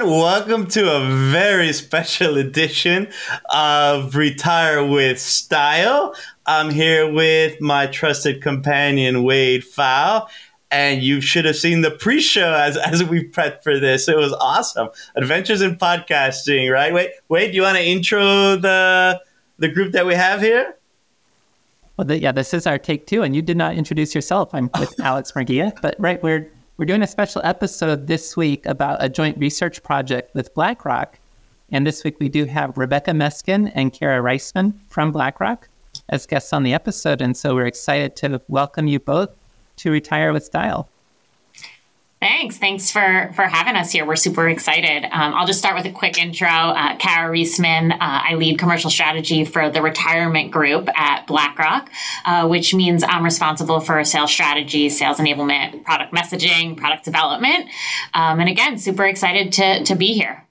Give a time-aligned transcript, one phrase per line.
[0.00, 0.20] Everyone.
[0.20, 3.08] Welcome to a very special edition
[3.50, 6.14] of Retire with Style.
[6.46, 10.26] I'm here with my trusted companion, Wade Pfau.
[10.70, 14.08] And you should have seen the pre show as, as we prepped for this.
[14.08, 14.88] It was awesome.
[15.16, 16.94] Adventures in Podcasting, right?
[16.94, 19.20] Wait, Wade, do you want to intro the,
[19.58, 20.76] the group that we have here?
[21.98, 24.54] Well, the, yeah, this is our take two, and you did not introduce yourself.
[24.54, 29.04] I'm with Alex Murguia, but right, we're we're doing a special episode this week about
[29.04, 31.18] a joint research project with BlackRock.
[31.70, 35.68] And this week we do have Rebecca Meskin and Cara Reisman from BlackRock
[36.08, 37.20] as guests on the episode.
[37.20, 39.28] And so we're excited to welcome you both
[39.76, 40.88] to Retire with Style.
[42.20, 42.58] Thanks.
[42.58, 44.04] Thanks for for having us here.
[44.04, 45.04] We're super excited.
[45.04, 46.48] Um, I'll just start with a quick intro.
[46.48, 47.92] Uh, Cara Reisman.
[47.92, 51.88] Uh, I lead commercial strategy for the retirement group at BlackRock,
[52.26, 57.70] uh, which means I'm responsible for sales strategy, sales enablement, product messaging, product development.
[58.12, 60.46] Um, and again, super excited to to be here.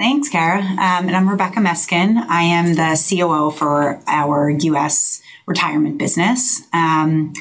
[0.00, 0.60] Thanks, Cara.
[0.62, 2.16] Um, and I'm Rebecca Meskin.
[2.16, 5.20] I am the COO for our U.S
[5.50, 6.62] retirement business.
[6.72, 7.32] Um,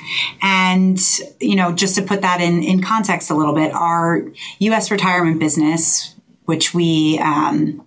[0.41, 0.99] and,
[1.39, 4.25] you know, just to put that in, in context a little bit, our
[4.57, 6.15] US retirement business,
[6.45, 7.85] which we, um,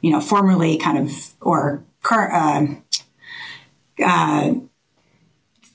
[0.00, 2.82] you know, formerly kind of, or current,
[4.00, 4.54] uh, uh,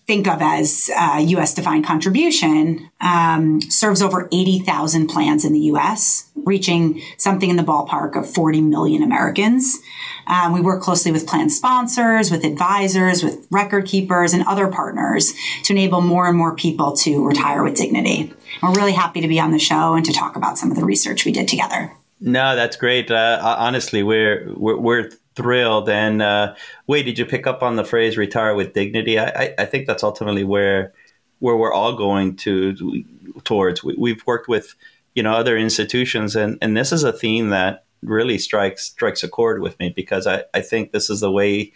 [0.10, 6.32] think of as uh, US defined contribution um, serves over 80,000 plans in the US,
[6.34, 9.78] reaching something in the ballpark of 40 million Americans.
[10.26, 15.32] Um, we work closely with plan sponsors, with advisors, with record keepers, and other partners
[15.66, 18.34] to enable more and more people to retire with dignity.
[18.64, 20.86] We're really happy to be on the show and to talk about some of the
[20.86, 21.94] research we did together.
[22.20, 23.12] No, that's great.
[23.12, 25.88] Uh, honestly, we're, we're, we're thrilled.
[25.88, 26.56] And uh,
[26.86, 29.18] Wade, did you pick up on the phrase "retire with dignity"?
[29.18, 30.94] I, I, I think that's ultimately where
[31.40, 33.06] where we're all going to
[33.46, 33.82] towards.
[33.82, 34.76] We, have worked with
[35.16, 39.30] you know other institutions, and and this is a theme that really strikes strikes a
[39.30, 41.72] chord with me because I, I think this is the way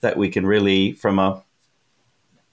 [0.00, 1.42] that we can really from a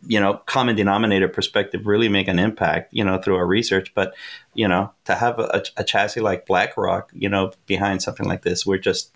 [0.08, 4.14] you know common denominator perspective really make an impact you know through our research but
[4.54, 8.66] you know to have a, a chassis like BlackRock you know behind something like this
[8.66, 9.12] we're just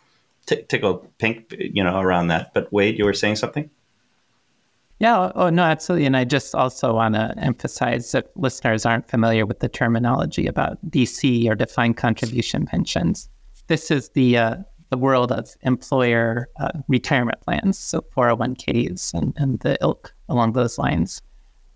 [0.50, 2.54] t- tickle pink, you know, around that.
[2.54, 3.70] But Wade, you were saying something.
[5.00, 6.06] Yeah, oh no, absolutely.
[6.06, 10.78] And I just also want to emphasize that listeners aren't familiar with the terminology about
[10.90, 13.30] DC or defined contribution pensions.
[13.68, 14.56] This is the uh,
[14.90, 20.78] the world of employer uh, retirement plans, so 401ks and, and the ilk along those
[20.78, 21.22] lines.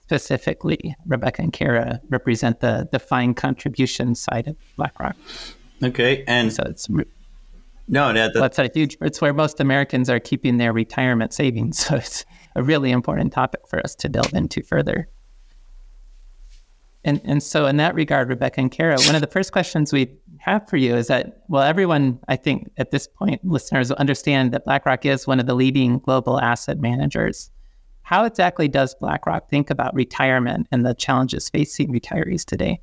[0.01, 5.16] Specifically, Rebecca and Cara represent the defined contribution side of BlackRock.
[5.81, 6.90] Okay, and so it's
[7.88, 8.98] no, that, that's a huge.
[9.02, 11.80] It's where most Americans are keeping their retirement savings.
[11.84, 15.10] So it's a really important topic for us to delve into further.
[17.04, 20.16] And and so in that regard, Rebecca and Cara, one of the first questions we
[20.38, 24.64] have for you is that well, everyone I think at this point, listeners understand that
[24.66, 27.52] BlackRock is one of the leading global asset managers.
[28.04, 32.80] How exactly does BlackRock think about retirement and the challenges facing retirees today?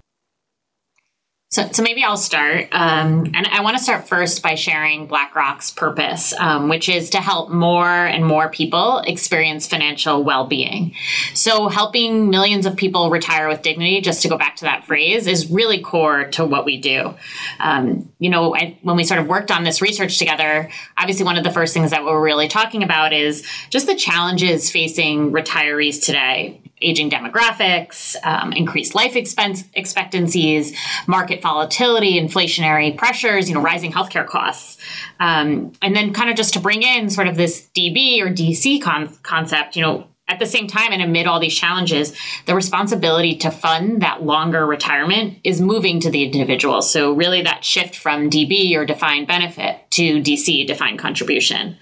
[1.53, 2.69] So, so maybe I'll start.
[2.71, 7.19] Um, and I want to start first by sharing BlackRock's purpose, um, which is to
[7.19, 10.95] help more and more people experience financial well being.
[11.35, 15.27] So, helping millions of people retire with dignity, just to go back to that phrase,
[15.27, 17.15] is really core to what we do.
[17.59, 21.37] Um, you know, I, when we sort of worked on this research together, obviously one
[21.37, 26.01] of the first things that we're really talking about is just the challenges facing retirees
[26.01, 33.93] today aging demographics, um, increased life expense expectancies, market volatility, inflationary pressures, you know, rising
[33.93, 34.79] healthcare costs.
[35.19, 38.83] Um, and then kind of just to bring in sort of this DB or DC
[38.83, 42.17] con- concept, you know, at the same time, and amid all these challenges,
[42.47, 46.83] the responsibility to fund that longer retirement is moving to the individual.
[46.83, 51.77] So, really, that shift from DB or defined benefit to DC, defined contribution.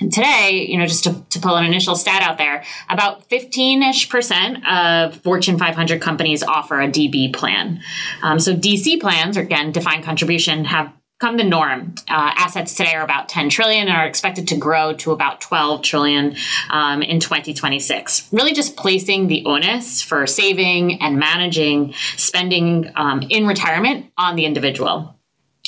[0.00, 3.82] And today, you know, just to, to pull an initial stat out there, about 15
[3.82, 7.80] ish percent of Fortune 500 companies offer a DB plan.
[8.22, 11.94] Um, so, DC plans, or again, defined contribution, have become the norm.
[12.08, 15.80] Uh, assets today are about 10 trillion and are expected to grow to about 12
[15.82, 16.34] trillion
[16.68, 18.28] um, in 2026.
[18.32, 24.44] Really just placing the onus for saving and managing spending um, in retirement on the
[24.44, 25.16] individual.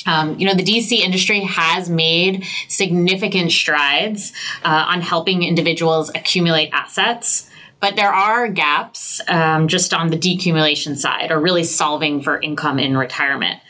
[0.05, 4.33] Um, you know, the DC industry has made significant strides
[4.65, 7.49] uh, on helping individuals accumulate assets.
[7.79, 12.77] But there are gaps um, just on the decumulation side or really solving for income
[12.77, 13.61] in retirement.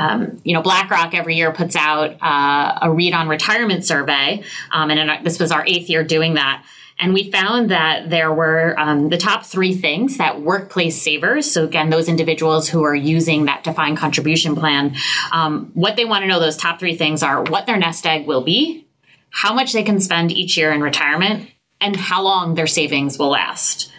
[0.00, 4.42] Um, you know, BlackRock every year puts out uh, a read on retirement survey,
[4.72, 6.64] um, and in, this was our eighth year doing that.
[7.02, 11.64] And we found that there were um, the top three things that workplace savers, so
[11.64, 14.94] again, those individuals who are using that defined contribution plan,
[15.32, 18.26] um, what they want to know, those top three things are what their nest egg
[18.26, 18.86] will be,
[19.30, 21.50] how much they can spend each year in retirement,
[21.80, 23.90] and how long their savings will last.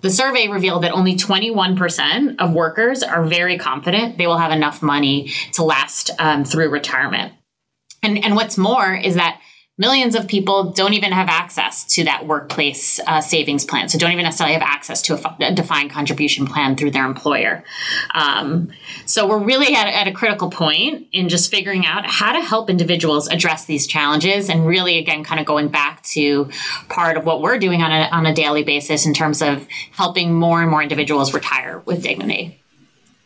[0.00, 4.82] The survey revealed that only 21% of workers are very confident they will have enough
[4.82, 7.34] money to last um, through retirement.
[8.02, 9.40] And, and what's more is that
[9.80, 13.88] millions of people don't even have access to that workplace uh, savings plan.
[13.88, 17.64] So don't even necessarily have access to a, defined contribution plan through their employer.
[18.14, 18.72] Um,
[19.06, 22.68] so we're really at, at, a critical point in just figuring out how to help
[22.68, 26.50] individuals address these challenges and really, again, kind of going back to
[26.90, 30.34] part of what we're doing on a, on a daily basis in terms of helping
[30.34, 32.62] more and more individuals retire with dignity.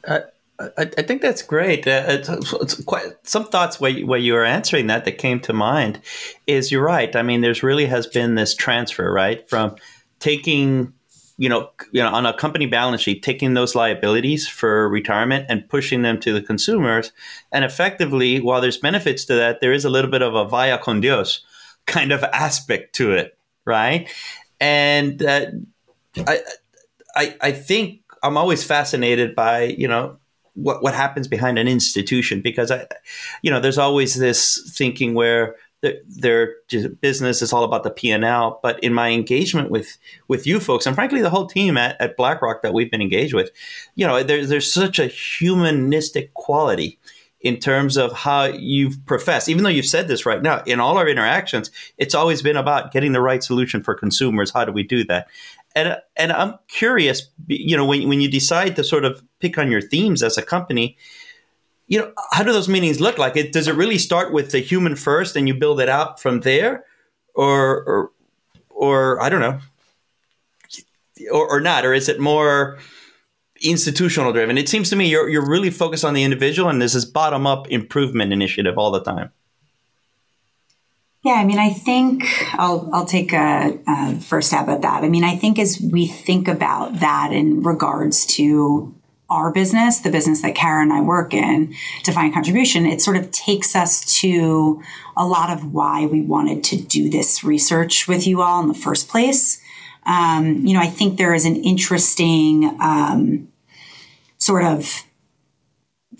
[0.06, 0.20] Uh,
[0.58, 1.86] I, I think that's great.
[1.86, 5.40] Uh, it's, it's, quite some thoughts where you, where you were answering that that came
[5.40, 6.00] to mind
[6.46, 7.14] is you're right.
[7.16, 9.76] I mean, there's really has been this transfer, right, from
[10.20, 10.92] taking
[11.36, 15.68] you know, you know, on a company balance sheet, taking those liabilities for retirement and
[15.68, 17.12] pushing them to the consumers,
[17.50, 20.78] and effectively, while there's benefits to that, there is a little bit of a vaya
[20.78, 21.44] con Dios
[21.86, 24.08] kind of aspect to it, right?
[24.60, 25.46] And uh,
[26.18, 26.40] I,
[27.16, 30.18] I, I think I'm always fascinated by you know
[30.54, 32.86] what what happens behind an institution because I,
[33.42, 35.56] you know, there's always this thinking where
[36.08, 36.54] their
[37.00, 38.60] business is all about the P and L.
[38.62, 39.98] But in my engagement with
[40.28, 43.34] with you folks, and frankly the whole team at, at BlackRock that we've been engaged
[43.34, 43.50] with,
[43.94, 46.98] you know, there, there's such a humanistic quality
[47.40, 50.96] in terms of how you've professed, even though you've said this right now, in all
[50.96, 54.50] our interactions, it's always been about getting the right solution for consumers.
[54.50, 55.28] How do we do that?
[55.74, 59.70] And and I'm curious, you know, when when you decide to sort of pick on
[59.70, 60.96] your themes as a company,
[61.86, 63.36] you know, how do those meetings look like?
[63.36, 66.40] It does it really start with the human first, and you build it out from
[66.40, 66.84] there,
[67.34, 68.10] or or
[68.70, 69.58] or I don't know,
[71.32, 72.78] or, or not, or is it more
[73.60, 74.58] institutional driven?
[74.58, 77.10] It seems to me you're you're really focused on the individual, and there's this is
[77.10, 79.32] bottom up improvement initiative all the time.
[81.24, 85.04] Yeah, I mean, I think I'll I'll take a, a, first stab at that.
[85.04, 88.94] I mean, I think as we think about that in regards to
[89.30, 93.30] our business, the business that Cara and I work in, defined contribution, it sort of
[93.30, 94.82] takes us to
[95.16, 98.74] a lot of why we wanted to do this research with you all in the
[98.74, 99.62] first place.
[100.04, 103.48] Um, you know, I think there is an interesting um,
[104.36, 105.04] sort of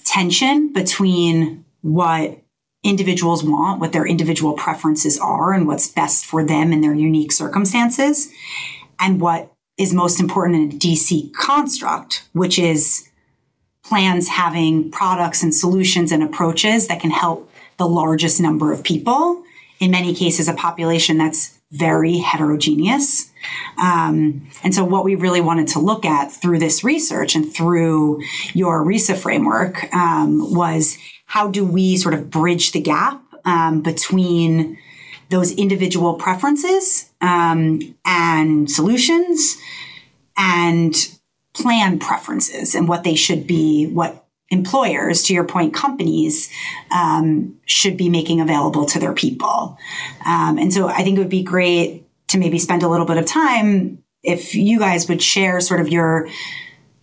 [0.06, 2.38] tension between what
[2.84, 7.32] individuals want, what their individual preferences are, and what's best for them in their unique
[7.32, 8.31] circumstances,
[9.00, 13.08] and what is most important in a DC construct, which is
[13.84, 19.42] plans having products and solutions and approaches that can help the largest number of people.
[19.80, 23.30] In many cases, a population that's very heterogeneous.
[23.82, 28.23] Um, and so, what we really wanted to look at through this research and through
[28.54, 30.97] your RISA framework um, was
[31.35, 34.79] how do we sort of bridge the gap um, between
[35.31, 39.57] those individual preferences um, and solutions
[40.37, 40.95] and
[41.53, 46.49] plan preferences and what they should be, what employers, to your point, companies
[46.95, 49.76] um, should be making available to their people.
[50.25, 53.17] Um, and so I think it would be great to maybe spend a little bit
[53.17, 56.29] of time if you guys would share sort of your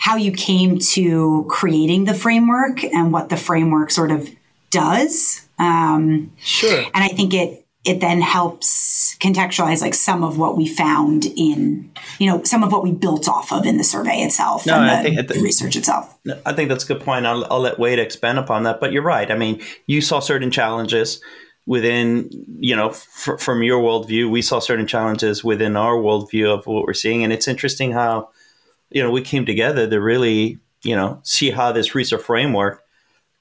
[0.02, 4.28] how you came to creating the framework and what the framework sort of
[4.72, 5.48] does.
[5.60, 6.80] Um, sure.
[6.80, 11.92] And I think it it then helps contextualize like some of what we found in
[12.20, 14.88] you know some of what we built off of in the survey itself no, and
[14.88, 16.16] the, I think the research itself.
[16.46, 17.28] I think that's a good point.
[17.28, 18.80] I'll, I'll let Wade expand upon that.
[18.80, 19.30] But you're right.
[19.30, 21.22] I mean, you saw certain challenges
[21.68, 22.28] within
[22.60, 24.32] you know f- from your worldview.
[24.32, 28.30] We saw certain challenges within our worldview of what we're seeing, and it's interesting how
[28.92, 32.84] you know, we came together to really, you know, see how this research framework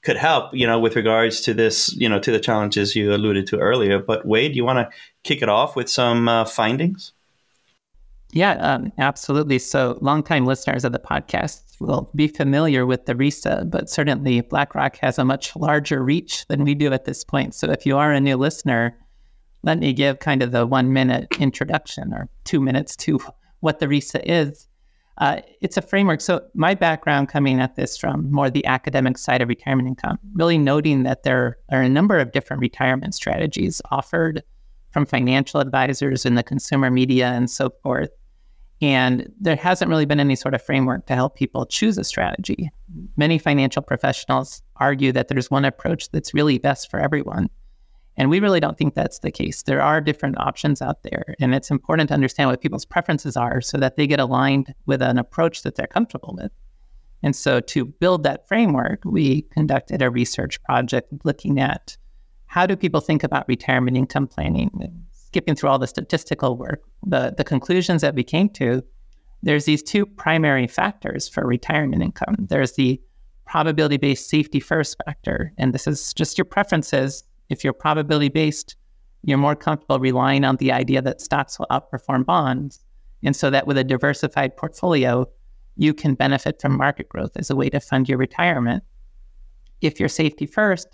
[0.03, 3.45] could help, you know, with regards to this, you know, to the challenges you alluded
[3.47, 3.99] to earlier.
[3.99, 4.89] But Wade, you want to
[5.23, 7.13] kick it off with some uh, findings?
[8.33, 9.59] Yeah, um, absolutely.
[9.59, 14.97] So, longtime listeners of the podcast will be familiar with the RISA, but certainly BlackRock
[14.97, 17.53] has a much larger reach than we do at this point.
[17.55, 18.97] So if you are a new listener,
[19.63, 23.19] let me give kind of the one minute introduction or two minutes to
[23.59, 24.67] what the RISA is.
[25.17, 26.21] Uh, it's a framework.
[26.21, 30.57] So my background coming at this from more the academic side of retirement income, really
[30.57, 34.41] noting that there are a number of different retirement strategies offered
[34.91, 38.09] from financial advisors in the consumer media and so forth.
[38.81, 42.71] And there hasn't really been any sort of framework to help people choose a strategy.
[43.15, 47.49] Many financial professionals argue that there's one approach that's really best for everyone.
[48.21, 49.63] And we really don't think that's the case.
[49.63, 53.61] There are different options out there, and it's important to understand what people's preferences are
[53.61, 56.51] so that they get aligned with an approach that they're comfortable with.
[57.23, 61.97] And so, to build that framework, we conducted a research project looking at
[62.45, 64.69] how do people think about retirement income planning.
[65.13, 68.83] Skipping through all the statistical work, the, the conclusions that we came to,
[69.41, 72.35] there's these two primary factors for retirement income.
[72.37, 73.01] There's the
[73.47, 78.77] probability based safety first factor, and this is just your preferences if you're probability based,
[79.23, 82.79] you're more comfortable relying on the idea that stocks will outperform bonds.
[83.23, 85.27] And so that with a diversified portfolio,
[85.75, 88.83] you can benefit from market growth as a way to fund your retirement.
[89.81, 90.87] If you're safety first,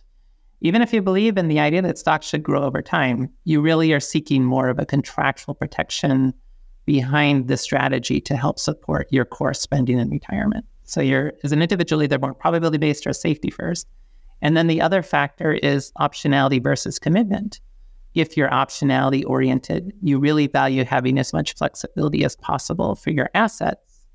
[0.61, 3.93] even if you believe in the idea that stocks should grow over time, you really
[3.93, 6.33] are seeking more of a contractual protection
[6.85, 10.65] behind the strategy to help support your core spending in retirement.
[10.85, 13.87] So you're as an individual either more probability based or safety first.
[14.41, 17.59] And then the other factor is optionality versus commitment.
[18.13, 23.29] If you're optionality oriented, you really value having as much flexibility as possible for your
[23.33, 24.07] assets.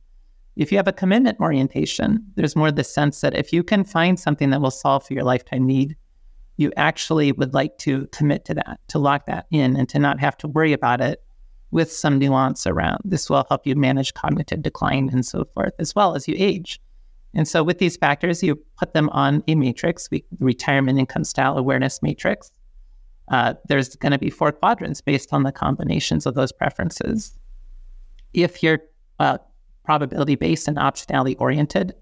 [0.57, 4.19] If you have a commitment orientation, there's more the sense that if you can find
[4.19, 5.97] something that will solve for your lifetime need,
[6.57, 10.21] you actually would like to commit to that, to lock that in, and to not
[10.21, 11.23] have to worry about it
[11.71, 13.01] with some nuance around.
[13.05, 16.81] This will help you manage cognitive decline and so forth, as well as you age.
[17.35, 21.57] And so with these factors, you put them on a matrix, we, retirement income style
[21.57, 22.51] awareness matrix.
[23.31, 27.39] Uh, there's going to be four quadrants based on the combinations of those preferences.
[28.35, 28.81] If you're
[29.19, 29.39] uh,
[29.85, 31.95] probability based and optionality oriented,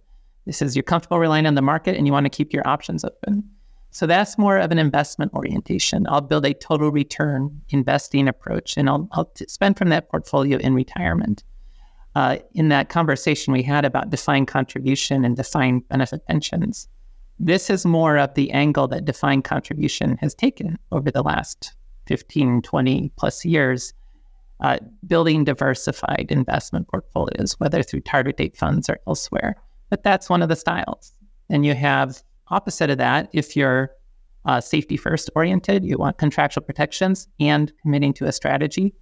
[0.47, 3.05] this is you're comfortable relying on the market and you want to keep your options
[3.05, 3.49] open.
[3.93, 6.07] So that's more of an investment orientation.
[6.09, 10.75] I'll build a total return investing approach and I'll, I'll spend from that portfolio in
[10.75, 11.45] retirement
[12.14, 16.88] uh, in that conversation we had about defined contribution and defined benefit pensions.
[17.38, 21.75] This is more of the angle that defined contribution has taken over the last
[22.07, 23.95] 15, 20 plus years,
[24.61, 29.57] uh, building diversified investment portfolios, whether through target date funds or elsewhere.
[29.88, 31.14] But that's one of the styles.
[31.49, 33.90] And you have opposite of that, if you're
[34.45, 38.95] uh, safety first oriented, you want contractual protections and committing to a strategy,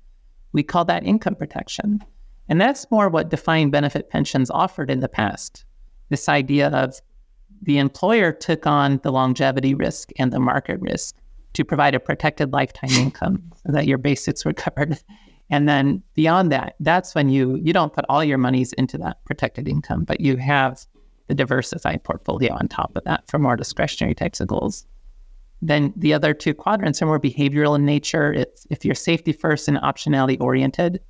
[0.53, 2.01] we call that income protection.
[2.49, 5.65] And that's more what defined benefit pensions offered in the past.
[6.09, 7.01] This idea of
[7.63, 11.17] the employer took on the longevity risk and the market risk
[11.55, 14.99] to provide a protected lifetime income so that your basics were covered.
[15.51, 19.25] And then beyond that, that's when you you don't put all your monies into that
[19.25, 20.87] protected income, but you have
[21.29, 24.87] the diversified portfolio on top of that for more discretionary types of goals.
[25.61, 28.33] Then the other two quadrants are more behavioral in nature.
[28.33, 31.01] It's if you're safety first and optionality oriented,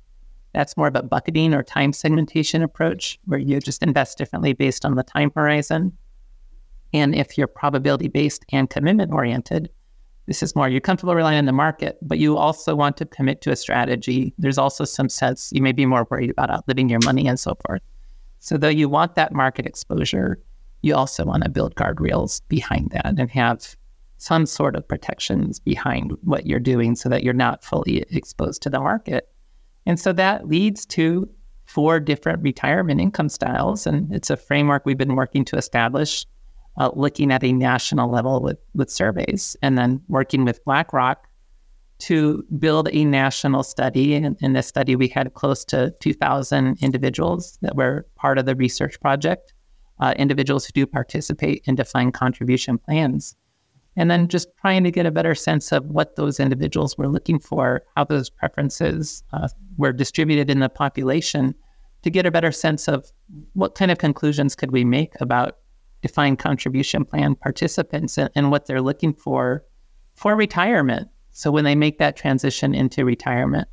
[0.53, 4.85] that's more of a bucketing or time segmentation approach where you just invest differently based
[4.85, 5.95] on the time horizon.
[6.93, 9.69] And if you're probability based and commitment oriented,
[10.25, 13.41] this is more you're comfortable relying on the market, but you also want to commit
[13.41, 14.33] to a strategy.
[14.37, 17.57] There's also some sense you may be more worried about outliving your money and so
[17.65, 17.81] forth.
[18.39, 20.39] So, though you want that market exposure,
[20.81, 23.75] you also want to build guardrails behind that and have
[24.17, 28.69] some sort of protections behind what you're doing so that you're not fully exposed to
[28.69, 29.29] the market.
[29.89, 31.27] And so that leads to
[31.65, 33.87] four different retirement income styles.
[33.87, 36.27] And it's a framework we've been working to establish,
[36.77, 41.27] uh, looking at a national level with, with surveys, and then working with BlackRock
[42.01, 44.13] to build a national study.
[44.13, 48.55] And in this study, we had close to 2,000 individuals that were part of the
[48.55, 49.55] research project,
[49.99, 53.35] uh, individuals who do participate in defined contribution plans
[53.99, 57.37] and then just trying to get a better sense of what those individuals were looking
[57.37, 61.53] for, how those preferences uh, were distributed in the population,
[62.03, 63.11] to get a better sense of
[63.53, 65.57] what kind of conclusions could we make about
[66.01, 69.65] defined contribution plan participants and, and what they're looking for
[70.15, 71.09] for retirement.
[71.31, 73.67] So when they make that transition into retirement,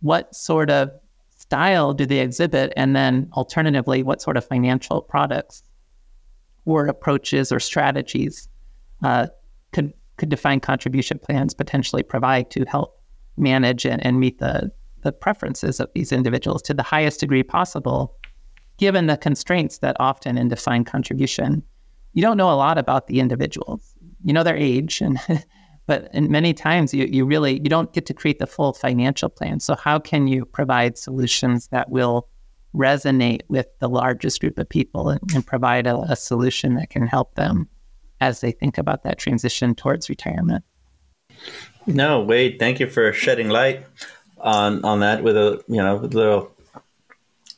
[0.00, 0.90] what sort of
[1.30, 2.72] style do they exhibit?
[2.76, 5.62] And then alternatively, what sort of financial products
[6.64, 8.48] or approaches or strategies
[9.04, 9.28] uh,
[9.74, 13.02] could could defined contribution plans potentially provide to help
[13.36, 14.70] manage and, and meet the
[15.02, 18.16] the preferences of these individuals to the highest degree possible
[18.78, 21.62] given the constraints that often in defined contribution,
[22.12, 23.94] you don't know a lot about the individuals.
[24.24, 25.18] You know their age and
[25.86, 29.28] but in many times you, you really you don't get to create the full financial
[29.28, 29.60] plan.
[29.60, 32.28] So how can you provide solutions that will
[32.74, 37.06] resonate with the largest group of people and, and provide a, a solution that can
[37.06, 37.68] help them
[38.20, 40.64] as they think about that transition towards retirement?
[41.86, 43.84] No, Wade, thank you for shedding light
[44.38, 46.50] on on that with a you know little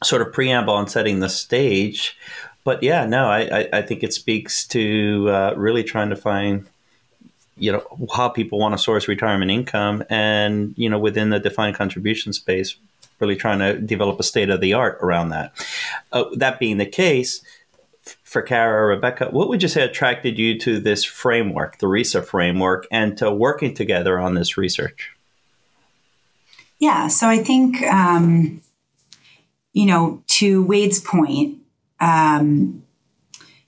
[0.02, 2.16] sort of preamble on setting the stage.
[2.64, 6.66] But yeah, no, I, I, I think it speaks to uh, really trying to find
[7.56, 11.76] you know how people want to source retirement income and you know within the defined
[11.76, 12.76] contribution space
[13.18, 15.52] really trying to develop a state of the art around that
[16.12, 17.42] uh, that being the case
[18.36, 22.22] for Cara or Rebecca, what would you say attracted you to this framework, the RISA
[22.22, 25.10] framework, and to working together on this research?
[26.78, 28.60] Yeah, so I think, um,
[29.72, 31.60] you know, to Wade's point,
[31.98, 32.82] um,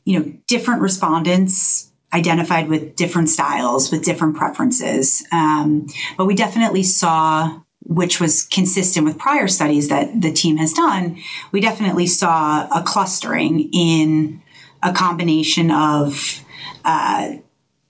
[0.04, 5.26] you know, different respondents identified with different styles, with different preferences.
[5.32, 5.86] Um,
[6.18, 11.16] but we definitely saw, which was consistent with prior studies that the team has done,
[11.52, 14.42] we definitely saw a clustering in
[14.82, 16.44] a combination of
[16.84, 17.32] uh,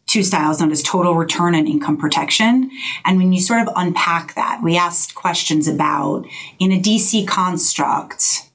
[0.09, 2.71] two styles known as total return and income protection.
[3.05, 6.27] And when you sort of unpack that, we asked questions about
[6.59, 8.51] in a DC construct,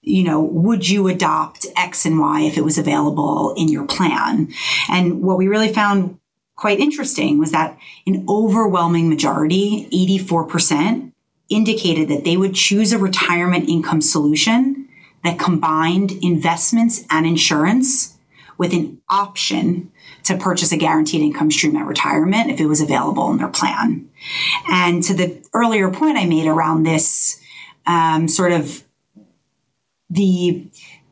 [0.00, 4.48] you know, would you adopt X and Y if it was available in your plan?
[4.88, 6.18] And what we really found
[6.56, 11.12] quite interesting was that an overwhelming majority, 84%,
[11.48, 14.71] indicated that they would choose a retirement income solution
[15.24, 18.16] that combined investments and insurance
[18.58, 19.90] with an option
[20.24, 24.08] to purchase a guaranteed income stream at retirement if it was available in their plan.
[24.68, 27.40] And to the earlier point I made around this
[27.86, 28.84] um, sort of
[30.10, 30.66] the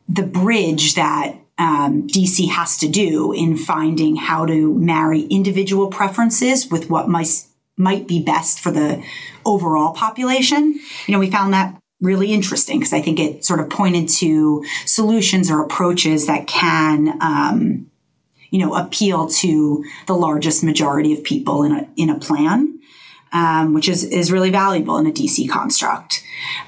[0.07, 6.69] the bridge that um, DC has to do in finding how to marry individual preferences
[6.69, 7.45] with what might
[7.77, 9.03] might be best for the
[9.45, 10.79] overall population.
[11.07, 14.65] You know, we found that really interesting because I think it sort of pointed to
[14.85, 17.89] solutions or approaches that can, um,
[18.49, 22.79] you know, appeal to the largest majority of people in a in a plan,
[23.31, 26.23] um, which is is really valuable in a DC construct.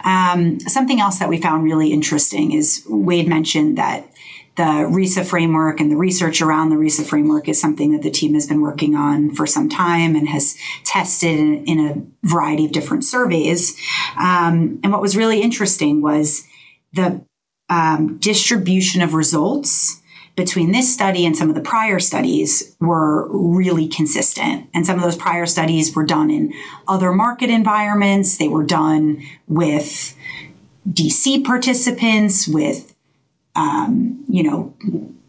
[0.05, 4.07] Um, something else that we found really interesting is Wade mentioned that
[4.55, 8.35] the RISA framework and the research around the RISA framework is something that the team
[8.35, 12.71] has been working on for some time and has tested in, in a variety of
[12.71, 13.75] different surveys.
[14.17, 16.43] Um, and what was really interesting was
[16.93, 17.25] the
[17.69, 20.01] um, distribution of results
[20.35, 24.67] between this study and some of the prior studies were really consistent.
[24.73, 26.53] And some of those prior studies were done in
[26.87, 28.37] other market environments.
[28.37, 30.15] They were done with
[30.89, 32.92] DC participants, with
[33.55, 34.73] um, you know,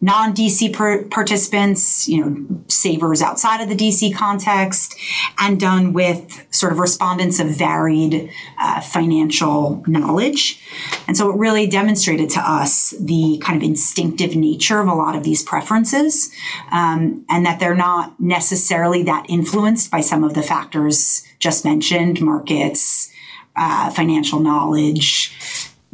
[0.00, 4.94] non DC per- participants, you know, savers outside of the DC context,
[5.38, 10.60] and done with sort of respondents of varied uh, financial knowledge.
[11.06, 15.16] And so it really demonstrated to us the kind of instinctive nature of a lot
[15.16, 16.30] of these preferences,
[16.70, 22.20] um, and that they're not necessarily that influenced by some of the factors just mentioned
[22.20, 23.10] markets,
[23.56, 25.34] uh, financial knowledge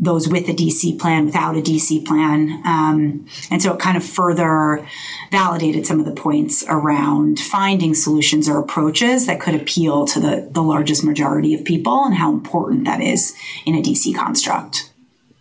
[0.00, 2.62] those with a DC plan, without a DC plan.
[2.64, 4.86] Um, and so it kind of further
[5.30, 10.48] validated some of the points around finding solutions or approaches that could appeal to the,
[10.50, 13.36] the largest majority of people and how important that is
[13.66, 14.90] in a DC construct.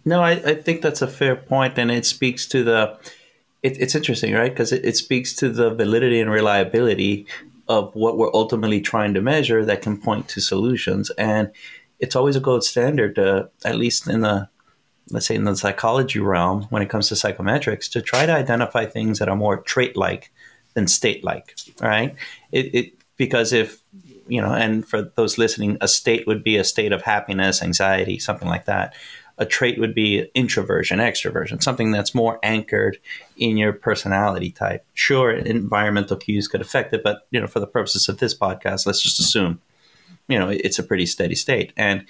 [0.03, 2.97] No, I, I think that's a fair point, and it speaks to the.
[3.61, 4.51] It, it's interesting, right?
[4.51, 7.27] Because it, it speaks to the validity and reliability
[7.67, 11.11] of what we're ultimately trying to measure that can point to solutions.
[11.11, 11.51] And
[11.99, 14.49] it's always a gold standard, to, at least in the
[15.11, 18.85] let's say in the psychology realm, when it comes to psychometrics, to try to identify
[18.85, 20.31] things that are more trait-like
[20.75, 22.15] than state-like, right?
[22.51, 23.81] It, it because if
[24.27, 28.19] you know, and for those listening, a state would be a state of happiness, anxiety,
[28.19, 28.93] something like that.
[29.39, 32.99] A trait would be introversion, extroversion, something that's more anchored
[33.37, 34.85] in your personality type.
[34.93, 38.85] Sure, environmental cues could affect it, but you know, for the purposes of this podcast,
[38.85, 39.61] let's just assume
[40.29, 41.73] you know it's a pretty steady state.
[41.75, 42.05] And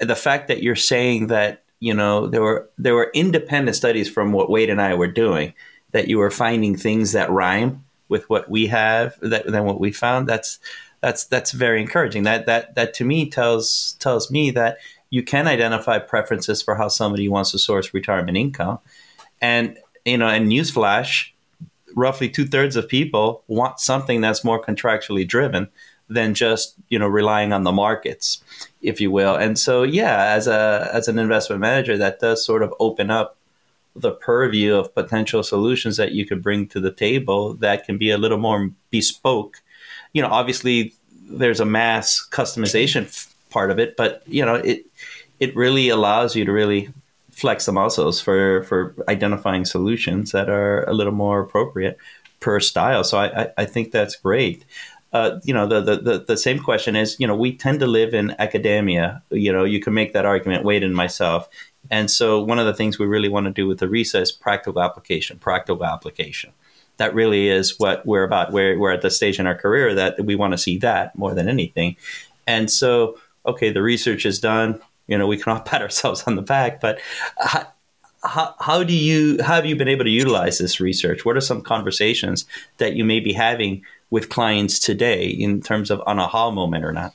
[0.00, 4.32] the fact that you're saying that you know there were there were independent studies from
[4.32, 5.54] what Wade and I were doing
[5.90, 9.90] that you were finding things that rhyme with what we have that than what we
[9.90, 10.58] found that's
[11.00, 12.22] that's that's very encouraging.
[12.22, 14.78] That that that to me tells tells me that
[15.10, 18.78] you can identify preferences for how somebody wants to source retirement income.
[19.40, 21.30] And you know and newsflash
[21.94, 25.68] roughly two-thirds of people want something that's more contractually driven
[26.12, 28.42] than just you know relying on the markets,
[28.82, 29.34] if you will.
[29.34, 33.36] And so, yeah, as a as an investment manager, that does sort of open up
[33.94, 38.10] the purview of potential solutions that you could bring to the table that can be
[38.10, 39.62] a little more bespoke.
[40.12, 40.94] You know, obviously
[41.28, 44.86] there's a mass customization part of it, but you know, it
[45.40, 46.88] it really allows you to really
[47.30, 51.98] flex the muscles for for identifying solutions that are a little more appropriate
[52.40, 53.04] per style.
[53.04, 54.64] So I, I, I think that's great.
[55.12, 58.14] Uh, you know, the, the, the, same question is, you know, we tend to live
[58.14, 59.22] in academia.
[59.30, 61.50] You know, you can make that argument, Wade and myself.
[61.90, 64.32] And so one of the things we really want to do with the RISA is
[64.32, 66.52] practical application, practical application.
[66.96, 68.52] That really is what we're about.
[68.52, 71.34] We're, we're at the stage in our career that we want to see that more
[71.34, 71.96] than anything.
[72.46, 74.80] And so, okay, the research is done.
[75.08, 77.00] You know, we can all pat ourselves on the back, but
[78.24, 81.24] how, how do you, how have you been able to utilize this research?
[81.24, 82.46] What are some conversations
[82.78, 86.92] that you may be having with clients today in terms of an aha moment or
[86.92, 87.14] not?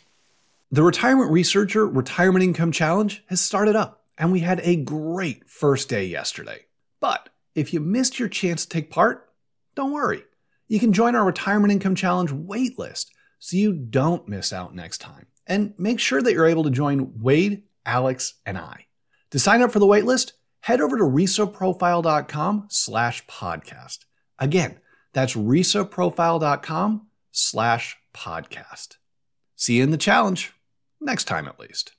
[0.72, 5.90] The Retirement Researcher Retirement Income Challenge has started up and we had a great first
[5.90, 6.66] day yesterday.
[7.00, 9.30] But if you missed your chance to take part,
[9.76, 10.24] don't worry.
[10.68, 13.06] You can join our Retirement Income Challenge waitlist
[13.38, 15.28] so you don't miss out next time.
[15.46, 18.88] And make sure that you're able to join Wade, Alex, and I.
[19.30, 20.32] To sign up for the waitlist,
[20.62, 24.00] head over to risaprofile.com slash podcast.
[24.40, 24.80] Again,
[25.14, 28.98] that's risaprofile.com slash podcast.
[29.56, 30.54] See you in the challenge,
[31.02, 31.97] next time at least.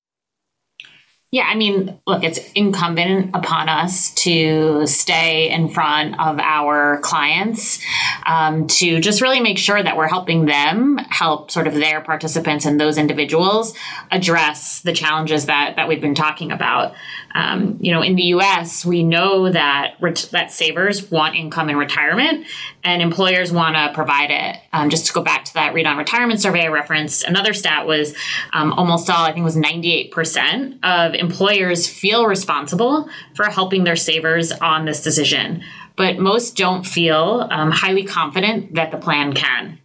[1.30, 7.80] Yeah, I mean, look, it's incumbent upon us to stay in front of our clients
[8.24, 12.64] um, to just really make sure that we're helping them help sort of their participants
[12.64, 13.74] and those individuals
[14.10, 16.94] address the challenges that that we've been talking about.
[17.34, 21.76] Um, you know, in the U.S., we know that ret- that savers want income in
[21.76, 22.46] retirement,
[22.82, 24.56] and employers want to provide it.
[24.72, 27.86] Um, just to go back to that read on retirement survey I referenced, another stat
[27.86, 28.14] was
[28.54, 33.84] um, almost all, I think, was ninety eight percent of employers feel responsible for helping
[33.84, 35.62] their savers on this decision,
[35.96, 39.78] but most don't feel um, highly confident that the plan can.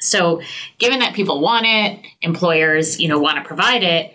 [0.00, 0.40] So,
[0.78, 4.14] given that people want it, employers, you know, want to provide it,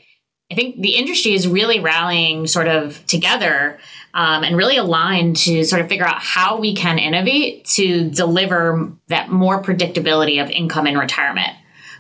[0.52, 3.80] I think the industry is really rallying sort of together
[4.14, 8.92] um, and really aligned to sort of figure out how we can innovate to deliver
[9.08, 11.52] that more predictability of income in retirement.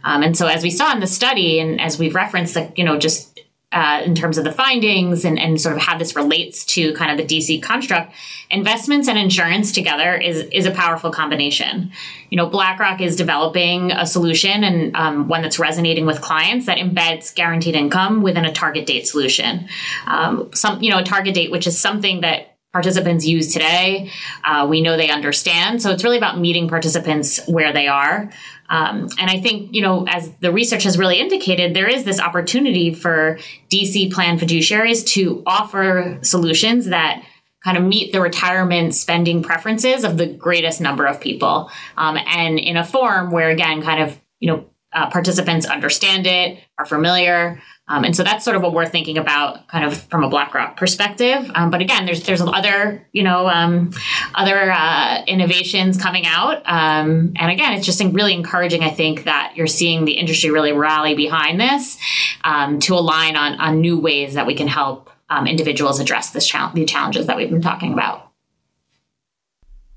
[0.04, 2.84] Um, and so, as we saw in the study, and as we've referenced, like you
[2.84, 3.40] know, just
[3.72, 7.12] uh, in terms of the findings and, and sort of how this relates to kind
[7.12, 8.14] of the DC construct,
[8.50, 11.92] investments and insurance together is is a powerful combination.
[12.30, 16.78] You know, BlackRock is developing a solution and um, one that's resonating with clients that
[16.78, 19.68] embeds guaranteed income within a target date solution.
[20.08, 24.12] Um, some, you know, a target date, which is something that participants use today.
[24.44, 25.82] Uh, we know they understand.
[25.82, 28.30] So it's really about meeting participants where they are.
[28.70, 32.20] Um, and I think, you know, as the research has really indicated, there is this
[32.20, 33.38] opportunity for
[33.70, 37.24] DC plan fiduciaries to offer solutions that
[37.64, 41.72] kind of meet the retirement spending preferences of the greatest number of people.
[41.98, 46.58] Um, and in a form where, again, kind of, you know, uh, participants understand it,
[46.80, 47.62] are familiar.
[47.88, 50.76] Um, and so that's sort of what we're thinking about, kind of from a BlackRock
[50.76, 51.52] perspective.
[51.54, 53.92] Um, but again, there's there's other you know um,
[54.34, 58.82] other uh, innovations coming out, um, and again, it's just really encouraging.
[58.82, 62.00] I think that you're seeing the industry really rally behind this
[62.44, 66.48] um, to align on on new ways that we can help um, individuals address this
[66.48, 68.25] challenge, the challenges that we've been talking about.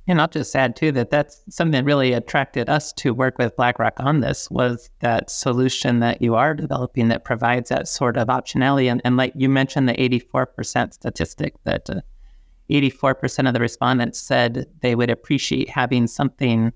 [0.08, 3.54] And I'll just add too that that's something that really attracted us to work with
[3.56, 8.28] BlackRock on this was that solution that you are developing that provides that sort of
[8.28, 8.90] optionality.
[8.90, 12.00] And, and like you mentioned, the 84% statistic that uh,
[12.70, 16.72] 84% of the respondents said they would appreciate having something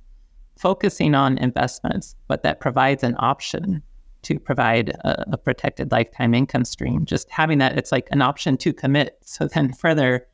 [0.58, 3.82] focusing on investments, but that provides an option
[4.22, 7.06] to provide a, a protected lifetime income stream.
[7.06, 9.16] Just having that, it's like an option to commit.
[9.22, 10.26] So then further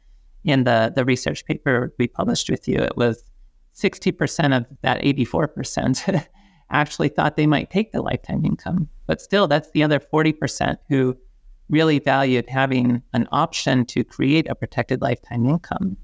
[0.44, 3.22] in the, the research paper we published with you, it was
[3.74, 6.26] 60% of that 84%
[6.70, 8.88] actually thought they might take the lifetime income.
[9.06, 11.16] But still, that's the other 40% who
[11.68, 15.96] really valued having an option to create a protected lifetime income.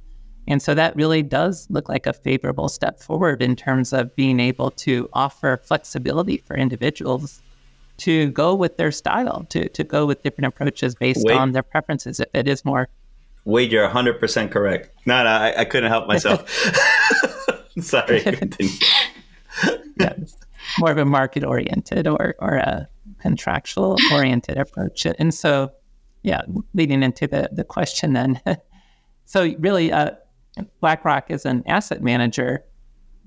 [0.46, 4.40] And so that really does look like a favorable step forward in terms of being
[4.40, 7.42] able to offer flexibility for individuals
[7.96, 11.36] to go with their style, to, to go with different approaches based Wait.
[11.36, 12.20] on their preferences.
[12.20, 12.88] If it is more
[13.44, 14.90] Wade, you're 100% correct.
[15.06, 16.48] No, no, I, I couldn't help myself.
[17.80, 18.22] Sorry.
[20.00, 20.14] yeah,
[20.78, 22.88] more of a market oriented or, or a
[23.20, 25.06] contractual oriented approach.
[25.06, 25.72] And so,
[26.22, 28.40] yeah, leading into the, the question then.
[29.24, 30.12] so, really, uh,
[30.80, 32.64] BlackRock is an asset manager,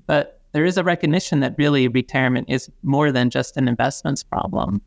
[0.06, 4.82] but there is a recognition that really retirement is more than just an investments problem.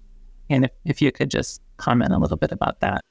[0.48, 3.02] And if, if you could just comment a little bit about that.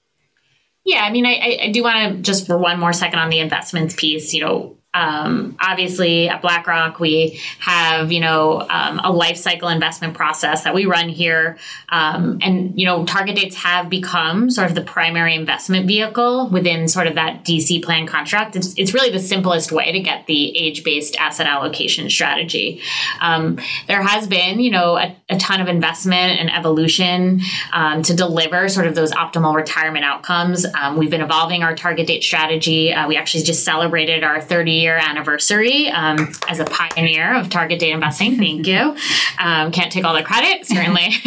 [0.89, 3.41] Yeah, I mean, I, I do want to just for one more second on the
[3.41, 4.33] investments piece.
[4.33, 10.15] You know, um, obviously, at BlackRock, we have you know um, a life cycle investment
[10.15, 14.73] process that we run here, um, and you know target dates have become sort of
[14.73, 18.55] the primary investment vehicle within sort of that DC plan construct.
[18.55, 22.81] It's, it's really the simplest way to get the age based asset allocation strategy.
[23.21, 27.41] Um, there has been you know a, a, ton of investment and evolution
[27.73, 30.65] um, to deliver sort of those optimal retirement outcomes.
[30.73, 32.91] Um, we've been evolving our target date strategy.
[32.91, 37.79] Uh, we actually just celebrated our 30 year anniversary um, as a pioneer of target
[37.79, 38.37] date investing.
[38.37, 38.95] Thank you.
[39.39, 41.05] Um, can't take all the credit, certainly,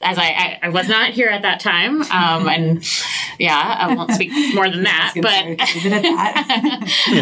[0.00, 2.02] as I, I, I, was not here at that time.
[2.02, 2.84] Um, and
[3.40, 5.12] yeah, I won't speak more than that.
[5.16, 5.42] But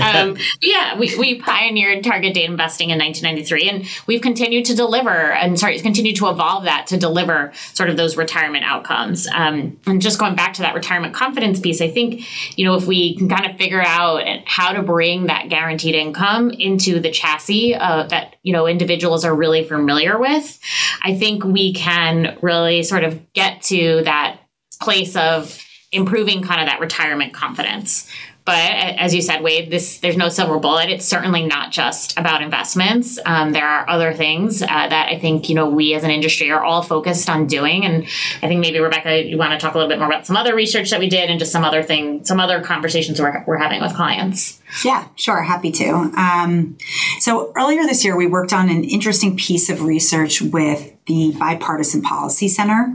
[0.02, 5.32] um, yeah, we, we pioneered target date investing in 1993, and we've continued to deliver
[5.32, 9.26] and sorry, continued to evolve that to deliver sort of those retirement outcomes.
[9.28, 12.24] Um, and just going back to that retirement confidence piece, I think,
[12.58, 15.96] you know, if we can kind of figure out how to bring that guarantee guaranteed
[15.96, 20.60] income into the chassis uh, that you know individuals are really familiar with,
[21.02, 24.38] I think we can really sort of get to that
[24.80, 28.08] place of improving kind of that retirement confidence.
[28.46, 30.88] But as you said, Wade, this there's no silver bullet.
[30.88, 33.18] It's certainly not just about investments.
[33.26, 36.50] Um, there are other things uh, that I think you know we as an industry
[36.52, 37.84] are all focused on doing.
[37.84, 38.04] And
[38.42, 40.54] I think maybe Rebecca, you want to talk a little bit more about some other
[40.54, 43.82] research that we did and just some other thing, some other conversations we're, we're having
[43.82, 44.62] with clients.
[44.84, 45.42] Yeah, sure.
[45.42, 45.90] Happy to.
[46.16, 46.76] Um,
[47.18, 52.02] so earlier this year, we worked on an interesting piece of research with the Bipartisan
[52.02, 52.92] Policy Center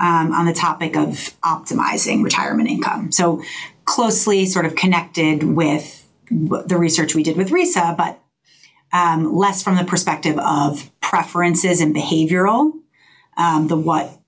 [0.00, 3.12] um, on the topic of optimizing retirement income.
[3.12, 3.42] So
[3.84, 8.18] closely sort of connected with the research we did with RISA, but
[8.92, 12.72] um, less from the perspective of preferences and behavioral,
[13.36, 14.18] um, the what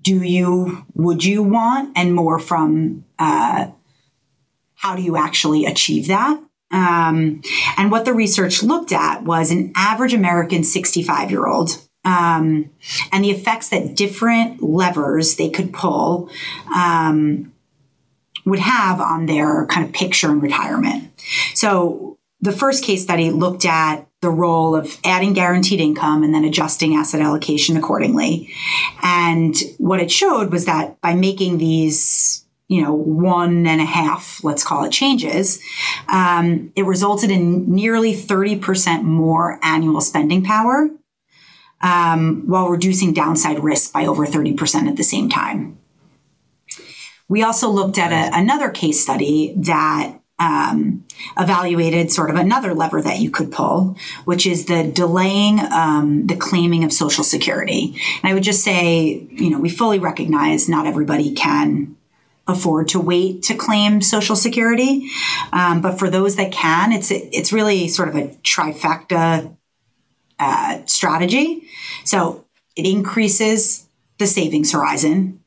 [0.00, 3.68] do you, would you want, and more from uh,
[4.74, 6.40] how do you actually achieve that.
[6.70, 7.40] Um,
[7.76, 12.70] and what the research looked at was an average American 65 year old um,
[13.12, 16.30] and the effects that different levers they could pull
[16.74, 17.53] um,
[18.44, 21.10] would have on their kind of picture in retirement.
[21.54, 26.44] So the first case study looked at the role of adding guaranteed income and then
[26.44, 28.52] adjusting asset allocation accordingly.
[29.02, 34.42] And what it showed was that by making these, you know, one and a half,
[34.44, 35.58] let's call it changes,
[36.08, 40.88] um, it resulted in nearly 30% more annual spending power
[41.80, 45.78] um, while reducing downside risk by over 30% at the same time.
[47.28, 51.04] We also looked at a, another case study that um,
[51.38, 56.36] evaluated sort of another lever that you could pull, which is the delaying um, the
[56.36, 57.96] claiming of Social Security.
[58.22, 61.96] And I would just say, you know, we fully recognize not everybody can
[62.46, 65.08] afford to wait to claim Social Security,
[65.52, 69.56] um, but for those that can, it's it's really sort of a trifecta
[70.38, 71.62] uh, strategy.
[72.04, 72.44] So
[72.76, 73.86] it increases
[74.18, 75.43] the savings horizon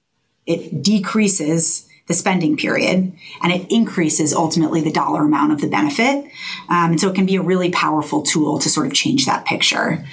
[0.47, 3.11] it decreases the spending period
[3.43, 6.25] and it increases ultimately the dollar amount of the benefit.
[6.69, 9.45] Um, and so it can be a really powerful tool to sort of change that
[9.45, 10.05] picture.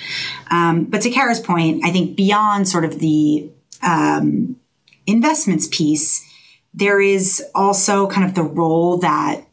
[0.50, 3.48] Um, but to Cara's point, I think beyond sort of the
[3.82, 4.56] um,
[5.06, 6.28] investments piece,
[6.74, 9.46] there is also kind of the role that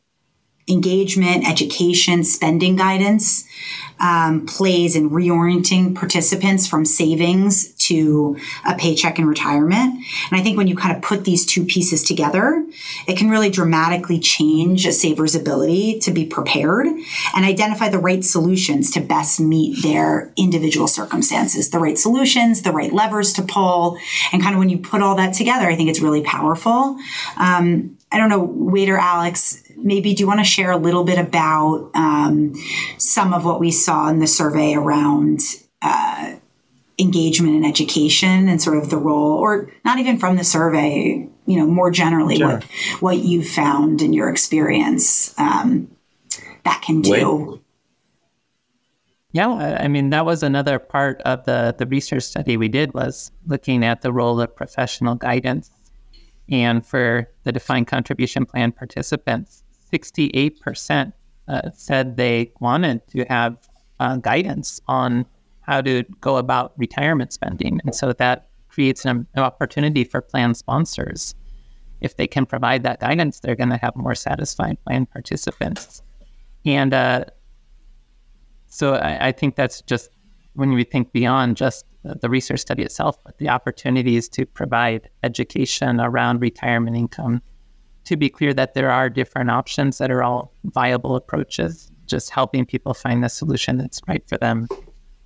[0.68, 3.46] engagement, education, spending guidance
[4.00, 9.94] um, plays in reorienting participants from savings to a paycheck in retirement.
[10.30, 12.66] And I think when you kind of put these two pieces together,
[13.08, 18.24] it can really dramatically change a saver's ability to be prepared and identify the right
[18.24, 23.98] solutions to best meet their individual circumstances, the right solutions, the right levers to pull.
[24.32, 26.98] And kind of when you put all that together, I think it's really powerful.
[27.38, 31.18] Um, I don't know, Waiter Alex, maybe do you want to share a little bit
[31.18, 32.54] about um,
[32.98, 35.40] some of what we saw in the survey around
[35.82, 36.36] uh,
[37.00, 41.58] engagement and education and sort of the role, or not even from the survey, you
[41.58, 42.48] know, more generally sure.
[42.48, 42.64] what
[43.00, 45.90] what you found in your experience um,
[46.64, 47.12] that can do.
[47.52, 47.62] Wait.
[49.34, 53.32] Yeah, I mean that was another part of the the research study we did was
[53.46, 55.72] looking at the role of professional guidance,
[56.50, 61.14] and for the defined contribution plan participants, 68%
[61.48, 63.58] uh, said they wanted to have
[64.02, 65.26] uh, guidance on
[65.72, 67.80] how to go about retirement spending.
[67.86, 71.34] And so that creates an, an opportunity for plan sponsors.
[72.02, 76.04] If they can provide that guidance, they're going to have more satisfied plan participants.
[76.66, 77.24] And uh,
[78.68, 80.10] so I, I think that's just
[80.56, 86.02] when we think beyond just the research study itself, but the opportunities to provide education
[86.02, 87.42] around retirement income.
[88.06, 92.66] To be clear that there are different options that are all viable approaches, just helping
[92.66, 94.68] people find the solution that's right for them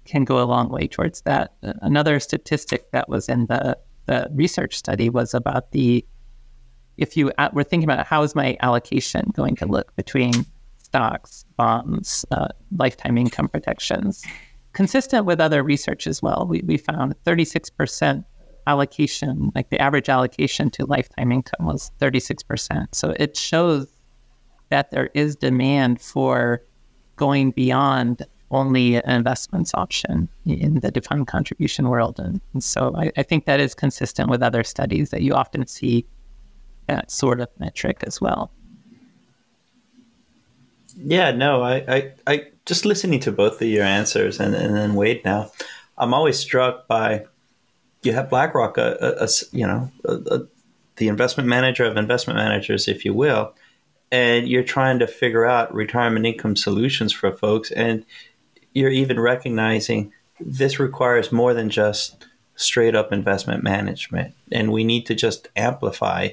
[0.05, 1.53] can go a long way towards that.
[1.61, 6.05] Another statistic that was in the, the research study was about the
[6.97, 10.45] if you uh, were thinking about how is my allocation going to look between
[10.77, 14.23] stocks, bonds, uh, lifetime income protections,
[14.71, 16.45] consistent with other research as well.
[16.49, 18.23] We, we found 36%
[18.67, 22.87] allocation, like the average allocation to lifetime income was 36%.
[22.93, 23.87] So it shows
[24.69, 26.63] that there is demand for
[27.15, 32.19] going beyond only an investments option in the defined contribution world.
[32.19, 35.65] And, and so I, I, think that is consistent with other studies that you often
[35.65, 36.05] see
[36.87, 38.51] that sort of metric as well.
[40.97, 44.93] Yeah, no, I, I, I just listening to both of your answers and, and then
[44.93, 45.51] Wade now,
[45.97, 47.25] I'm always struck by
[48.03, 50.41] you have BlackRock, a, a, a you know, a,
[50.97, 53.53] the investment manager of investment managers, if you will,
[54.11, 58.05] and you're trying to figure out retirement income solutions for folks, and
[58.75, 65.07] you're even recognizing this requires more than just straight up investment management, and we need
[65.07, 66.29] to just amplify,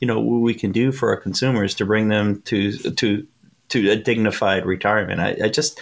[0.00, 3.26] you know, what we can do for our consumers to bring them to to
[3.70, 5.20] to a dignified retirement.
[5.20, 5.80] I, I just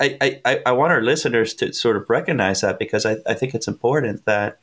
[0.00, 3.54] I, I, I want our listeners to sort of recognize that because I, I think
[3.54, 4.60] it's important that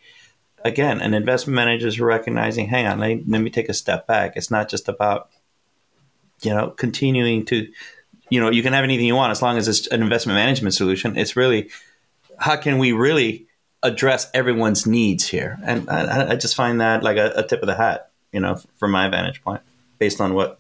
[0.66, 4.34] again, an investment manager is recognizing, hang on, let, let me take a step back.
[4.36, 5.30] It's not just about,
[6.42, 7.68] you know, continuing to,
[8.30, 10.74] you know, you can have anything you want as long as it's an investment management
[10.74, 11.18] solution.
[11.18, 11.70] It's really,
[12.40, 13.48] how can we really
[13.84, 15.60] address everyone's needs here?
[15.64, 18.60] And I, I just find that like a, a tip of the hat, you know,
[18.78, 19.62] from my vantage point,
[20.00, 20.60] based on what,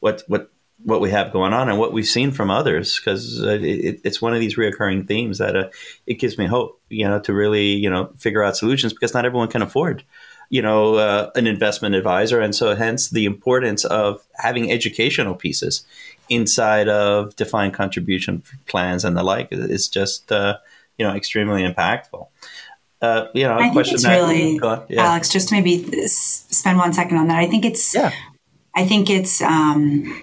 [0.00, 0.50] what, what
[0.84, 4.20] what we have going on and what we've seen from others because uh, it, it's
[4.20, 5.68] one of these reoccurring themes that uh,
[6.06, 9.24] it gives me hope you know to really you know figure out solutions because not
[9.24, 10.02] everyone can afford
[10.50, 15.86] you know uh, an investment advisor and so hence the importance of having educational pieces
[16.32, 20.58] inside of defined contribution plans and the like is just uh,
[20.98, 22.26] you know extremely impactful
[23.02, 25.02] uh, you know, I think it's that, really, yeah.
[25.02, 27.38] Alex, just to maybe spend one second on that.
[27.38, 28.12] I think it's, yeah.
[28.76, 30.22] I think it's, um,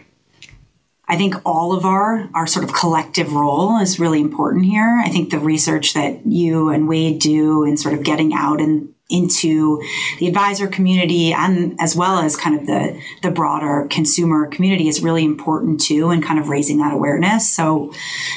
[1.05, 5.01] I think all of our our sort of collective role is really important here.
[5.03, 8.93] I think the research that you and Wade do in sort of getting out and
[9.09, 9.81] into
[10.19, 15.01] the advisor community and as well as kind of the the broader consumer community is
[15.01, 17.51] really important too and kind of raising that awareness.
[17.51, 17.91] So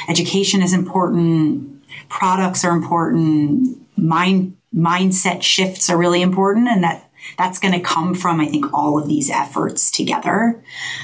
[0.08, 7.08] education is important, products are important, mind mindset shifts are really important and that
[7.38, 10.62] that's going to come from, I think, all of these efforts together.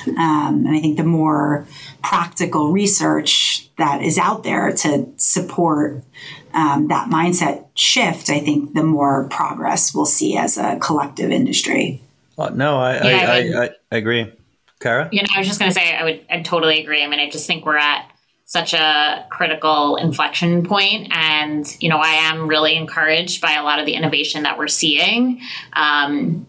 [0.09, 1.67] Um, and I think the more
[2.03, 6.03] practical research that is out there to support
[6.53, 12.03] um, that mindset shift, I think the more progress we'll see as a collective industry.
[12.37, 14.33] Well, no, I, yeah, I, I, I, I agree.
[14.81, 15.09] Cara?
[15.11, 17.03] You know, I was just going to say, I would I totally agree.
[17.03, 18.11] I mean, I just think we're at
[18.49, 23.79] such a critical inflection point and you know i am really encouraged by a lot
[23.79, 25.39] of the innovation that we're seeing
[25.75, 26.47] um,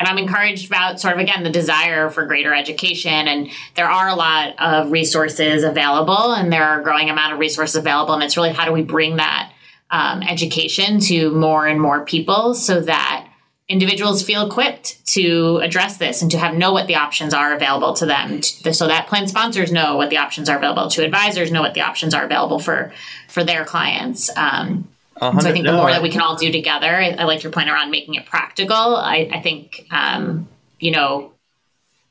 [0.00, 4.08] and i'm encouraged about sort of again the desire for greater education and there are
[4.08, 8.22] a lot of resources available and there are a growing amount of resources available and
[8.22, 9.52] it's really how do we bring that
[9.94, 13.28] um, education to more and more people so that
[13.68, 17.94] individuals feel equipped to address this and to have know what the options are available
[17.94, 21.62] to them so that plan sponsors know what the options are available to advisors know
[21.62, 22.92] what the options are available for
[23.28, 24.88] for their clients um,
[25.20, 27.52] so I think the more that we can all do together, I, I like your
[27.52, 28.96] point around making it practical.
[28.96, 30.48] I, I think, um,
[30.80, 31.32] you know,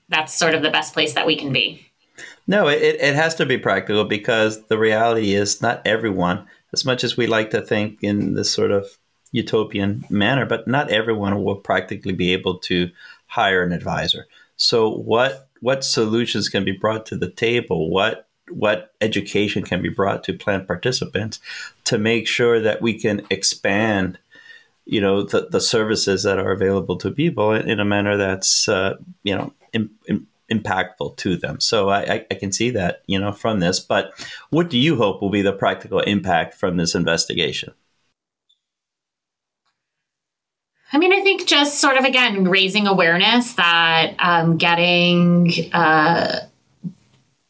[0.08, 1.86] that's sort of the best place that we can be.
[2.48, 7.04] No, it, it has to be practical because the reality is not everyone, as much
[7.04, 8.98] as we like to think in this sort of
[9.32, 12.90] utopian manner, but not everyone will practically be able to
[13.28, 14.28] hire an advisor.
[14.58, 17.90] So what what solutions can be brought to the table?
[17.90, 21.40] What what education can be brought to plan participants
[21.86, 24.20] to make sure that we can expand
[24.86, 28.68] you know the, the services that are available to people in, in a manner that's
[28.68, 30.28] uh, you know in, in,
[30.60, 31.60] impactful to them.
[31.60, 34.14] So I, I can see that you know from this but
[34.49, 37.74] what do you hope will be the practical impact from this investigation?
[40.93, 46.41] I mean, I think just sort of again raising awareness that um, getting uh,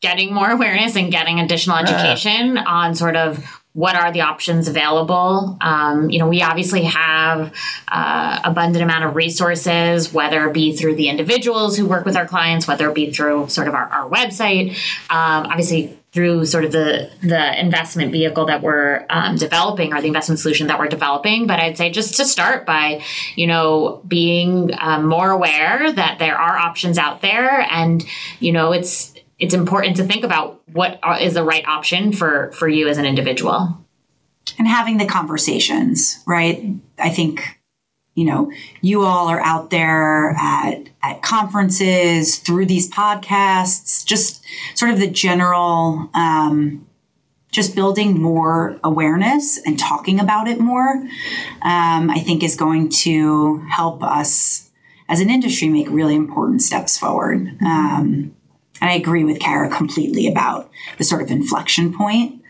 [0.02, 5.58] getting more awareness and getting additional education on sort of what are the options available.
[5.60, 7.52] Um, you know, we obviously have
[7.88, 12.28] uh, abundant amount of resources, whether it be through the individuals who work with our
[12.28, 14.74] clients, whether it be through sort of our, our website.
[15.10, 20.08] Um, obviously, through sort of the the investment vehicle that we're um, developing or the
[20.08, 21.48] investment solution that we're developing.
[21.48, 23.02] But I'd say just to start by,
[23.36, 28.06] you know, being um, more aware that there are options out there, and
[28.40, 29.13] you know, it's
[29.44, 33.06] it's important to think about what is the right option for for you as an
[33.06, 33.78] individual,
[34.58, 36.24] and having the conversations.
[36.26, 37.60] Right, I think
[38.16, 44.44] you know, you all are out there at, at conferences through these podcasts, just
[44.76, 46.88] sort of the general, um,
[47.52, 50.92] just building more awareness and talking about it more,
[51.64, 54.70] um, I think is going to help us
[55.10, 57.58] as an industry make really important steps forward.
[57.66, 58.36] Um,
[58.82, 62.44] and I agree with Cara completely about the sort of inflection point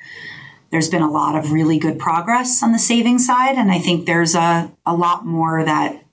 [0.74, 4.07] there's been a lot of really good progress on the saving side, and I think
[4.07, 6.03] there's a, a lot more that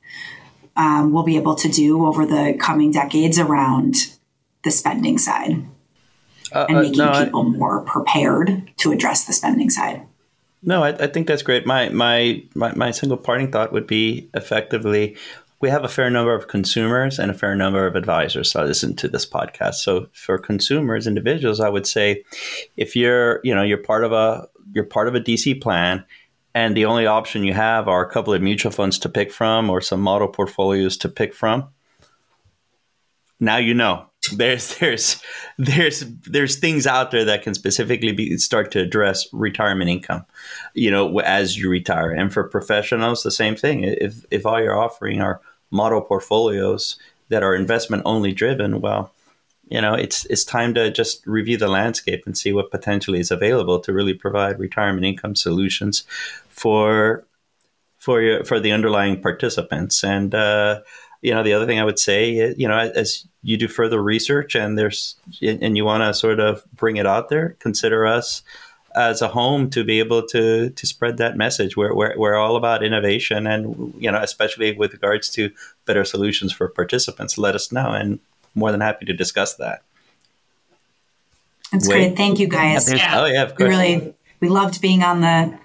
[0.77, 3.95] um, we'll be able to do over the coming decades around
[4.63, 5.65] the spending side
[6.53, 10.03] uh, and uh, making uh, no, people I, more prepared to address the spending side.
[10.63, 11.65] No, I, I, think that's great.
[11.65, 15.17] My, my my my single parting thought would be effectively
[15.61, 18.97] we have a fair number of consumers and a fair number of advisors that listen
[18.97, 19.75] to this podcast.
[19.75, 22.25] So for consumers, individuals, I would say
[22.77, 26.05] if you're, you know, you're part of a you're part of a DC plan
[26.55, 29.69] and the only option you have are a couple of mutual funds to pick from
[29.69, 31.69] or some model portfolios to pick from.
[33.39, 34.07] Now you know.
[34.37, 35.23] There's there's
[35.57, 40.27] there's there's things out there that can specifically be start to address retirement income,
[40.75, 42.11] you know, as you retire.
[42.11, 43.83] And for professionals, the same thing.
[43.83, 45.41] If if all you're offering are
[45.71, 46.99] model portfolios
[47.29, 49.13] that are investment only driven, well,
[49.71, 53.31] you know, it's it's time to just review the landscape and see what potentially is
[53.31, 56.05] available to really provide retirement income solutions
[56.49, 57.25] for
[57.99, 60.03] for your, for the underlying participants.
[60.03, 60.81] And uh,
[61.23, 64.57] you know, the other thing I would say, you know, as you do further research
[64.57, 68.43] and there's and you want to sort of bring it out there, consider us
[68.95, 71.77] as a home to be able to to spread that message.
[71.77, 75.51] We're, we're, we're all about innovation, and you know, especially with regards to
[75.85, 77.39] better solutions for participants.
[77.39, 78.19] Let us know, and
[78.55, 79.83] more than happy to discuss that.
[81.73, 81.95] That's Wait.
[81.95, 82.17] great.
[82.17, 82.93] Thank you, guys.
[82.93, 83.21] Yeah.
[83.21, 83.69] Oh yeah, of course.
[83.69, 85.57] We really we loved being on the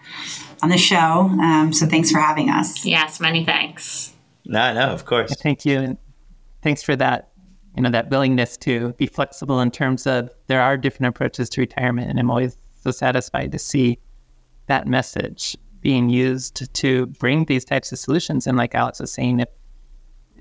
[0.61, 0.97] on the show.
[0.97, 2.85] Um, so thanks for having us.
[2.85, 4.13] Yes, many thanks.
[4.45, 5.35] No, no, of course.
[5.41, 5.97] Thank you, and
[6.61, 7.31] thanks for that.
[7.75, 11.61] You know that willingness to be flexible in terms of there are different approaches to
[11.61, 13.99] retirement, and I'm always so satisfied to see
[14.67, 18.47] that message being used to bring these types of solutions.
[18.47, 19.49] And like Alex was saying, if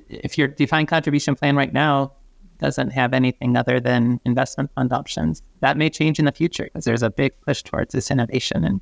[0.09, 2.12] if your defined contribution plan right now
[2.59, 6.84] doesn't have anything other than investment fund options, that may change in the future because
[6.84, 8.64] there's a big push towards this innovation.
[8.64, 8.80] And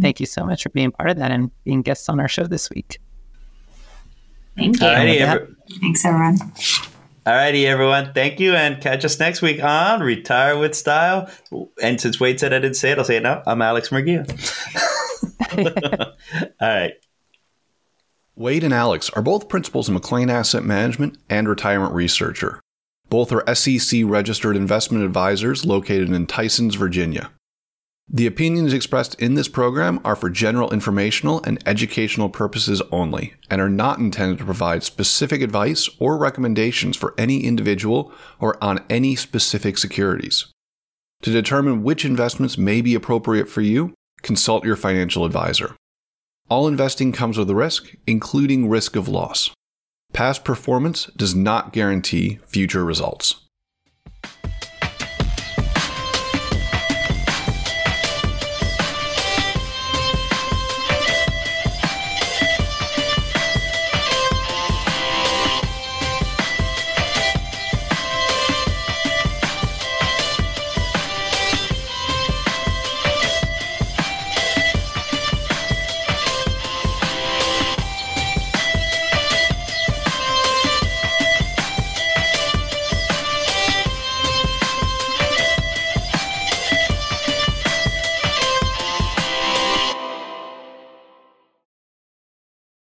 [0.00, 2.46] thank you so much for being part of that and being guests on our show
[2.46, 3.00] this week.
[4.56, 4.86] Thank you.
[4.86, 6.38] Alrighty, Thanks, everyone.
[7.26, 8.14] Alrighty, everyone.
[8.14, 11.30] Thank you, and catch us next week on Retire with Style.
[11.82, 13.42] And since Wade said I didn't say it, I'll say it now.
[13.46, 14.26] I'm Alex Murguia.
[16.60, 16.92] All right.
[18.36, 22.58] Wade and Alex are both principals in McLean Asset Management and retirement researcher.
[23.10, 27.30] Both are SEC registered investment advisors located in Tysons, Virginia.
[28.12, 33.60] The opinions expressed in this program are for general informational and educational purposes only and
[33.60, 39.14] are not intended to provide specific advice or recommendations for any individual or on any
[39.14, 40.46] specific securities.
[41.22, 45.76] To determine which investments may be appropriate for you, consult your financial advisor.
[46.48, 49.50] All investing comes with a risk, including risk of loss.
[50.12, 53.46] Past performance does not guarantee future results.